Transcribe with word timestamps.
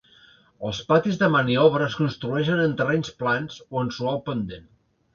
Els 0.69 0.79
patis 0.91 1.19
de 1.25 1.29
maniobres 1.35 1.91
es 1.95 1.99
construeixen 2.01 2.65
en 2.65 2.75
terrenys 2.83 3.15
plans, 3.23 3.63
o 3.71 3.85
en 3.87 3.97
suau 4.03 4.23
pendent. 4.33 4.71